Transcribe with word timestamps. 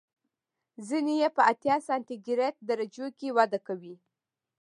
ځینې 0.87 1.13
یې 1.21 1.29
په 1.35 1.41
اتیا 1.51 1.75
سانتي 1.87 2.15
ګراد 2.25 2.55
درجو 2.69 3.07
کې 3.17 3.27
وده 3.37 3.59
کوي. 3.67 3.95